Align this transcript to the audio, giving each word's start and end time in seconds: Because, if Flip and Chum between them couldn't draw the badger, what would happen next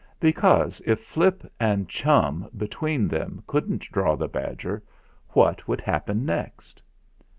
Because, 0.19 0.81
if 0.83 0.99
Flip 1.01 1.43
and 1.59 1.87
Chum 1.87 2.49
between 2.57 3.07
them 3.07 3.43
couldn't 3.45 3.83
draw 3.91 4.15
the 4.15 4.27
badger, 4.27 4.81
what 5.29 5.67
would 5.67 5.81
happen 5.81 6.25
next 6.25 6.81